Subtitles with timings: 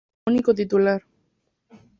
[0.29, 0.99] Único titular.